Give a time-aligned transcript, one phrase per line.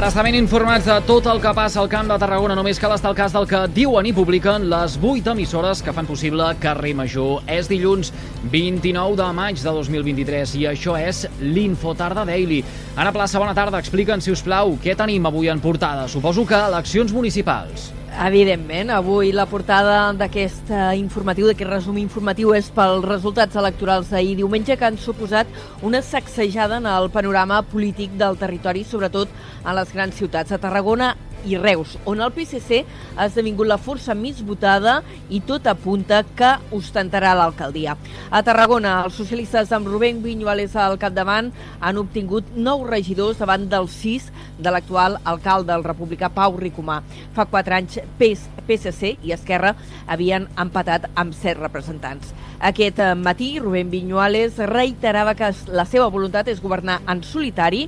[0.00, 2.94] Per estar ben informats de tot el que passa al Camp de Tarragona, només cal
[2.94, 6.94] estar al cas del que diuen i publiquen les 8 emissores que fan possible Carrer
[6.96, 7.42] Major.
[7.44, 8.08] És dilluns
[8.48, 12.64] 29 de maig de 2023 i això és l'Infotarda Daily.
[12.96, 13.84] Ana Plaça, bona tarda.
[13.84, 16.08] Explica'ns, si us plau, què tenim avui en portada.
[16.08, 17.90] Suposo que eleccions municipals.
[18.18, 20.68] Evidentment, avui la portada d'aquest
[20.98, 25.46] informatiu, d'aquest resum informatiu, és pels resultats electorals d'ahir diumenge que han suposat
[25.86, 29.30] una sacsejada en el panorama polític del territori, sobretot
[29.64, 30.52] en les grans ciutats.
[30.52, 31.14] A Tarragona
[31.46, 32.82] i Reus, on el PSC
[33.16, 35.00] ha esdevingut la força més votada
[35.30, 37.96] i tot apunta que ostentarà l'alcaldia.
[38.30, 41.50] A Tarragona, els socialistes amb Rubén Viñuales al capdavant
[41.80, 47.00] han obtingut nou regidors davant dels sis de l'actual alcalde, el republicà Pau Ricomà.
[47.36, 49.74] Fa quatre anys, PS, PSC i Esquerra
[50.06, 52.34] havien empatat amb set representants.
[52.60, 57.86] Aquest matí, Rubén Viñuales reiterava que la seva voluntat és governar en solitari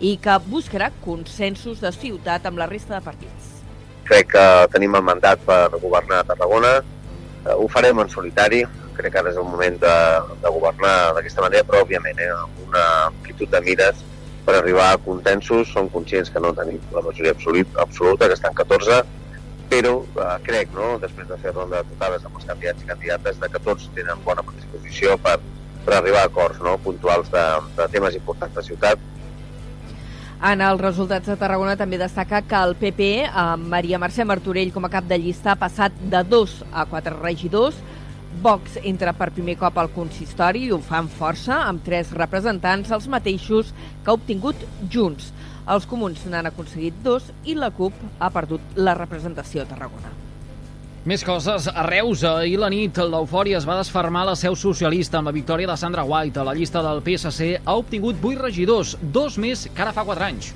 [0.00, 3.50] i que buscarà consensos de ciutat amb la resta de partits.
[4.08, 8.62] Crec que tenim el mandat per governar a Tarragona, eh, ho farem en solitari,
[8.96, 9.94] crec que ara és el moment de,
[10.40, 14.00] de governar d'aquesta manera, però òbviament eh, amb una amplitud de mires
[14.44, 19.02] per arribar a consensos, som conscients que no tenim la majoria absoluta que estan 14,
[19.70, 23.40] però eh, crec, no, després de fer ronda de totales amb els candidats i candidates,
[23.40, 25.38] de que tots tenen bona predisposició per,
[25.86, 27.44] per arribar a acords no, puntuals de,
[27.78, 29.10] de temes importants de ciutat.
[30.44, 34.84] En els resultats de Tarragona també destaca que el PP, amb Maria Mercè Martorell com
[34.84, 37.78] a cap de llista, ha passat de 2 a 4 regidors.
[38.42, 42.90] Vox entra per primer cop al consistori i ho fa amb força, amb tres representants,
[42.90, 43.70] els mateixos
[44.02, 45.30] que ha obtingut Junts.
[45.70, 50.12] Els comuns n'han aconseguit dos i la CUP ha perdut la representació a Tarragona.
[51.04, 51.66] Més coses.
[51.68, 55.34] A Reus, ahir la nit, l'eufòria es va desfermar a la seu socialista amb la
[55.36, 56.40] victòria de Sandra White.
[56.40, 60.24] A la llista del PSC ha obtingut 8 regidors, dos més que ara fa 4
[60.24, 60.54] anys.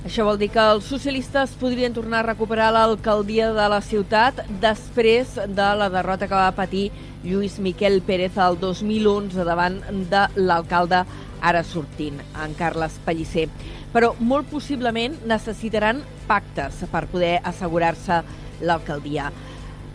[0.00, 5.34] Això vol dir que els socialistes podrien tornar a recuperar l'alcaldia de la ciutat després
[5.36, 6.86] de la derrota que va patir
[7.22, 9.76] Lluís Miquel Pérez el 2011 davant
[10.08, 11.02] de l'alcalde
[11.40, 13.48] ara sortint, en Carles Pellicer.
[13.92, 18.22] Però molt possiblement necessitaran pactes per poder assegurar-se
[18.62, 19.30] l'alcaldia.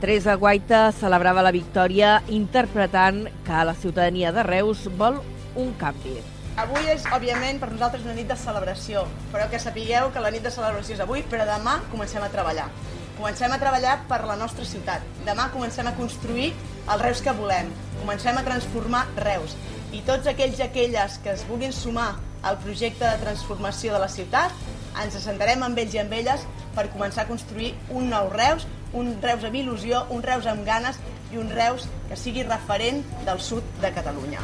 [0.02, 5.22] Teresa Guaita celebrava la victòria interpretant que la ciutadania de Reus vol
[5.56, 6.20] un canvi.
[6.60, 10.44] Avui és, òbviament, per nosaltres una nit de celebració, però que sapigueu que la nit
[10.46, 12.70] de celebració és avui, però demà comencem a treballar.
[13.18, 15.04] Comencem a treballar per la nostra ciutat.
[15.28, 16.52] Demà comencem a construir
[16.94, 17.72] el Reus que volem.
[18.02, 19.56] Comencem a transformar Reus.
[19.96, 22.16] I tots aquells i aquelles que es vulguin sumar
[22.46, 24.54] al projecte de transformació de la ciutat,
[25.02, 29.16] ens assentarem amb ells i amb elles per començar a construir un nou Reus, un
[29.24, 31.00] Reus amb il·lusió, un Reus amb ganes
[31.34, 34.44] i un Reus que sigui referent del sud de Catalunya.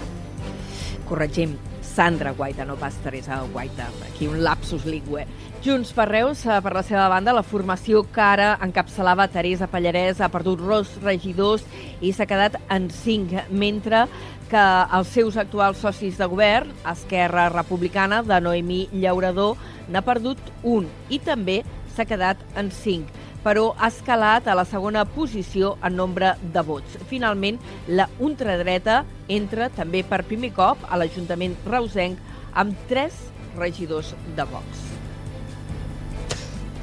[1.07, 3.89] Corregim, Sandra Guaita, no pas Teresa Guaita.
[4.07, 5.25] Aquí un lapsus ligue.
[5.65, 10.21] Junts per Reus, eh, per la seva banda, la formació que ara encapçalava Teresa Pallarès
[10.21, 11.65] ha perdut dos regidors
[12.01, 14.07] i s'ha quedat en cinc, mentre
[14.49, 14.63] que
[14.97, 21.19] els seus actuals socis de govern, Esquerra Republicana, de Noemí Llaurador, n'ha perdut un i
[21.19, 21.61] també
[21.95, 23.07] s'ha quedat en cinc
[23.43, 26.99] però ha escalat a la segona posició en nombre de vots.
[27.09, 32.19] Finalment, la ultradreta entra també per primer cop a l'Ajuntament reusenc
[32.53, 33.17] amb tres
[33.57, 34.87] regidors de Vox.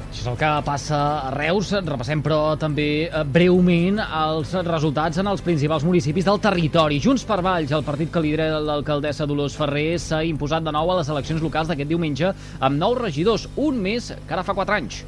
[0.09, 0.97] Això és el que passa
[1.29, 1.69] a Reus.
[1.85, 6.97] Repassem, però, també eh, breument els resultats en els principals municipis del territori.
[6.99, 10.97] Junts per Valls, el partit que lidera l'alcaldessa Dolors Ferrer, s'ha imposat de nou a
[10.99, 15.05] les eleccions locals d'aquest diumenge amb nou regidors, un més que ara fa quatre anys.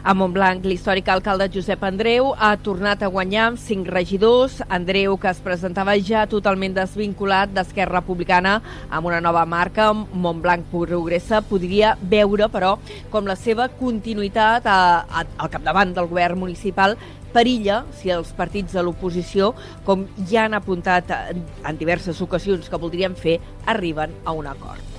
[0.00, 4.54] A Montblanc, l'històric alcalde Josep Andreu ha tornat a guanyar amb cinc regidors.
[4.72, 8.54] Andreu, que es presentava ja totalment desvinculat d'Esquerra Republicana
[8.88, 12.78] amb una nova marca, Montblanc Progressa, podria veure, però,
[13.12, 16.96] com la seva continuïtat a, a, al capdavant del govern municipal
[17.34, 19.52] perilla si els partits de l'oposició,
[19.84, 23.36] com ja han apuntat en diverses ocasions que voldrien fer,
[23.68, 24.89] arriben a un acord.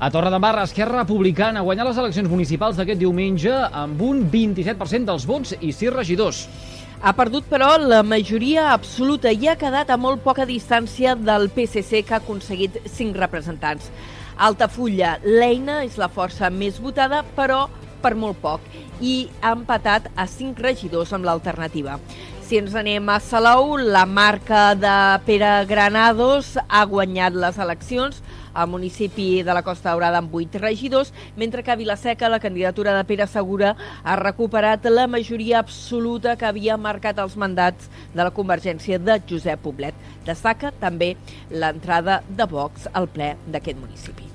[0.00, 5.56] A Torredembarra, Esquerra Republicana guanyar les eleccions municipals d'aquest diumenge amb un 27% dels vots
[5.58, 6.44] i 6 regidors.
[7.02, 12.04] Ha perdut, però, la majoria absoluta i ha quedat a molt poca distància del PSC,
[12.06, 13.90] que ha aconseguit 5 representants.
[14.38, 17.64] Altafulla, l'eina és la força més votada, però
[17.98, 18.62] per molt poc,
[19.02, 21.98] i ha empatat a 5 regidors amb l'alternativa.
[22.46, 28.22] Si ens anem a Salou, la marca de Pere Granados ha guanyat les eleccions
[28.52, 32.96] al municipi de la Costa Daurada amb 8 regidors, mentre que a Vilaseca la candidatura
[32.96, 33.74] de Pere Segura
[34.04, 39.62] ha recuperat la majoria absoluta que havia marcat els mandats de la Convergència de Josep
[39.62, 39.94] Poblet.
[40.26, 41.14] Destaca també
[41.50, 44.28] l'entrada de Vox al ple d'aquest municipi.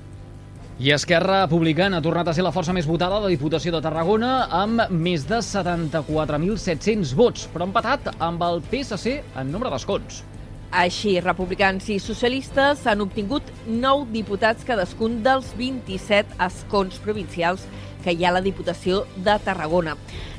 [0.74, 3.80] I Esquerra Republicana ha tornat a ser la força més votada de la Diputació de
[3.84, 10.24] Tarragona amb més de 74.700 vots, però empatat amb el PSC en nombre d'escons.
[10.74, 17.62] Així, republicans i socialistes han obtingut 9 diputats cadascun dels 27 escons provincials
[18.02, 19.94] que hi ha a la Diputació de Tarragona.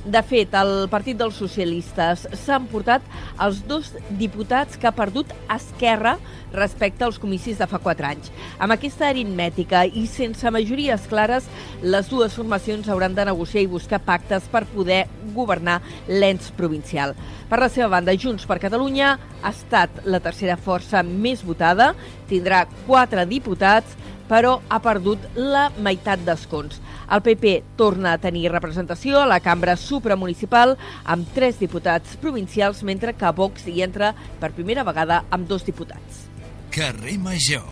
[0.05, 3.05] De fet, el Partit dels Socialistes s'ha emportat
[3.41, 3.89] els dos
[4.19, 6.13] diputats que ha perdut Esquerra
[6.53, 8.29] respecte als comicis de fa quatre anys.
[8.61, 11.49] Amb aquesta aritmètica i sense majories clares,
[11.81, 17.15] les dues formacions hauran de negociar i buscar pactes per poder governar l'ens provincial.
[17.49, 21.93] Per la seva banda, Junts per Catalunya ha estat la tercera força més votada,
[22.29, 23.95] tindrà quatre diputats,
[24.25, 26.81] però ha perdut la meitat d'escons.
[27.05, 30.73] El PP torna a tenir representació a la cambra supramunicipal
[31.05, 36.25] amb tres diputats provincials, mentre que Vox hi entra per primera vegada amb dos diputats.
[36.73, 37.67] Carrer Major,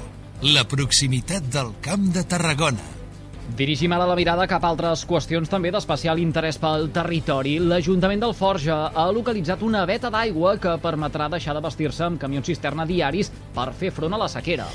[0.54, 2.93] la proximitat del Camp de Tarragona.
[3.52, 7.58] Dirigim ara la mirada cap a altres qüestions també d'especial interès pel territori.
[7.60, 12.48] L'Ajuntament del Forja ha localitzat una veta d'aigua que permetrà deixar de vestir-se amb camions
[12.48, 14.70] cisterna diaris per fer front a la sequera.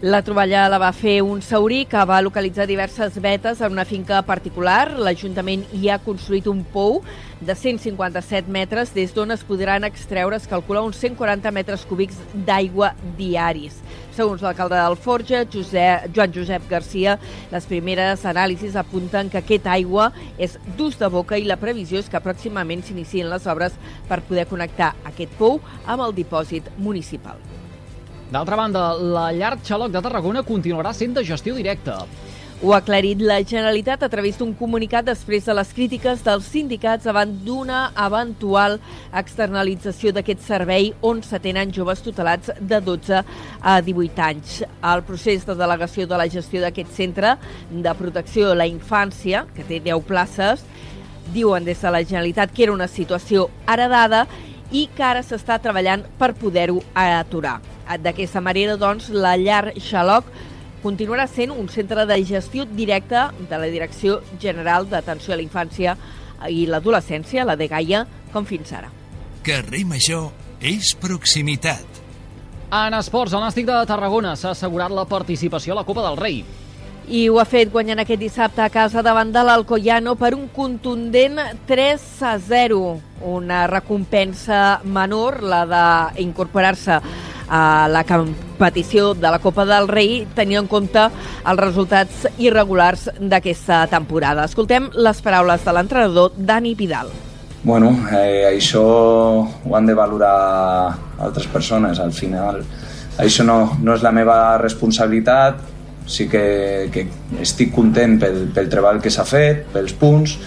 [0.00, 4.22] La troballa la va fer un saurí que va localitzar diverses vetes en una finca
[4.22, 4.92] particular.
[4.94, 7.00] L'Ajuntament hi ha construït un pou
[7.42, 12.94] de 157 metres des d'on es podran extreure, es calcula, uns 140 metres cúbics d'aigua
[13.18, 13.82] diaris.
[14.18, 17.12] Segons l'alcalde del Forja, Josep, Joan Josep Garcia,
[17.52, 20.08] les primeres anàlisis apunten que aquest aigua
[20.42, 23.76] és d'ús de boca i la previsió és que pròximament s'inicien les obres
[24.08, 27.38] per poder connectar aquest pou amb el dipòsit municipal.
[28.32, 32.00] D'altra banda, la llar Xaloc de Tarragona continuarà sent de gestió directa.
[32.60, 37.04] Ho ha aclarit la Generalitat a través d'un comunicat després de les crítiques dels sindicats
[37.06, 38.80] davant d'una eventual
[39.20, 43.22] externalització d'aquest servei on s'atenen joves tutelats de 12
[43.62, 44.56] a 18 anys.
[44.82, 47.36] El procés de delegació de la gestió d'aquest centre
[47.70, 50.66] de protecció de la infància, que té 10 places,
[51.30, 54.26] diuen des de la Generalitat que era una situació heredada
[54.74, 57.60] i que ara s'està treballant per poder-ho aturar.
[58.02, 60.26] D'aquesta manera, doncs, la llar Xaloc
[60.82, 65.96] continuarà sent un centre de gestió directa de la Direcció General d'Atenció a la Infància
[66.48, 68.92] i l'Adolescència, la de Gaia, com fins ara.
[69.46, 70.30] Carrer Major
[70.60, 71.84] és proximitat.
[72.68, 76.42] En esports, el Nàstic de Tarragona s'ha assegurat la participació a la Copa del Rei
[77.08, 81.40] i ho ha fet guanyant aquest dissabte a casa davant de l'Alcoyano per un contundent
[81.66, 82.80] 3 a 0.
[83.24, 87.00] Una recompensa menor, la d'incorporar-se
[87.48, 93.86] a la competició de la Copa del Rei, tenint en compte els resultats irregulars d'aquesta
[93.90, 94.44] temporada.
[94.44, 97.10] Escoltem les paraules de l'entrenador Dani Vidal.
[97.62, 101.98] Bueno, eh, això ho han de valorar altres persones.
[101.98, 102.62] Al final,
[103.18, 105.58] això no, no és la meva responsabilitat,
[106.08, 107.04] sí que, que
[107.42, 110.38] estic content pel, pel treball que s'ha fet, pels punts,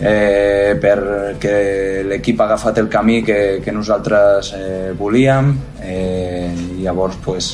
[0.00, 7.16] eh, perquè l'equip ha agafat el camí que, que nosaltres eh, volíem eh, i llavors
[7.24, 7.50] pues,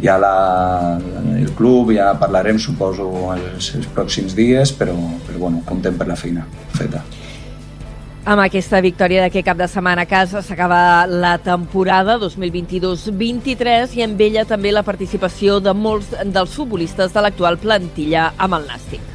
[0.00, 0.98] ja la,
[1.36, 4.96] el club ja parlarem suposo els, els pròxims dies però,
[5.26, 6.46] però bueno, contem per la feina
[6.76, 7.04] feta.
[8.30, 14.20] Amb aquesta victòria d'aquest cap de setmana a casa s'acaba la temporada 2022-23 i amb
[14.20, 19.09] ella també la participació de molts dels futbolistes de l'actual plantilla amb el Nàstic.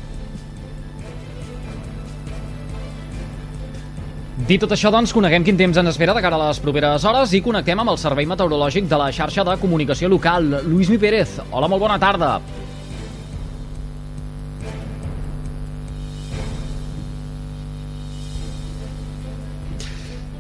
[4.46, 7.32] Dit tot això, doncs, coneguem quin temps ens espera de cara a les properes hores
[7.34, 10.52] i connectem amb el Servei Meteorològic de la xarxa de comunicació local.
[10.68, 12.36] Lluís Mi Pérez, hola, molt bona tarda.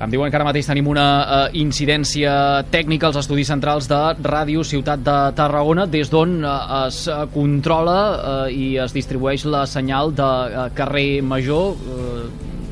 [0.05, 2.31] Em diuen que ara mateix tenim una uh, incidència
[2.69, 8.33] tècnica als estudis centrals de Ràdio Ciutat de Tarragona, des d'on uh, es controla uh,
[8.53, 12.04] i es distribueix la senyal de uh, carrer Major, uh,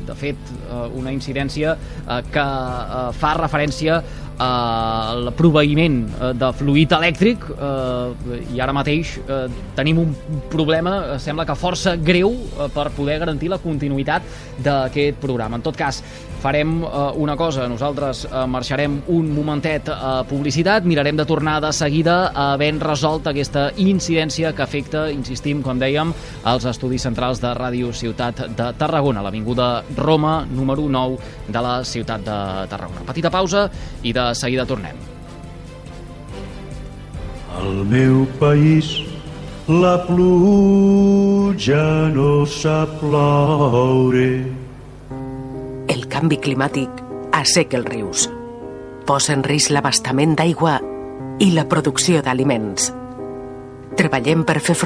[0.06, 4.02] de fet, uh, una incidència uh, que uh, fa referència
[4.42, 6.00] al proveïment
[6.34, 9.46] de fluid elèctric eh, i ara mateix eh,
[9.76, 10.14] tenim un
[10.50, 14.26] problema, sembla que força greu eh, per poder garantir la continuïtat
[14.64, 15.56] d'aquest programa.
[15.60, 16.02] En tot cas,
[16.44, 16.86] farem eh,
[17.16, 22.82] una cosa, nosaltres eh, marxarem un momentet a publicitat, mirarem de tornar de seguida havent
[22.84, 26.12] resolt aquesta incidència que afecta, insistim, com dèiem,
[26.44, 32.20] als estudis centrals de Ràdio Ciutat de Tarragona, l'Avinguda Roma, número 9 de la ciutat
[32.26, 33.06] de Tarragona.
[33.08, 33.70] Petita pausa
[34.02, 35.00] i de seguida tornem.
[37.54, 38.98] Al meu país
[39.68, 44.63] la pluja no sap ploure
[46.14, 47.00] canvi climàtic
[47.34, 48.28] asseca els rius,
[49.08, 50.76] posa en risc l'abastament d'aigua
[51.42, 52.92] i la producció d'aliments.
[53.98, 54.76] Treballem per fer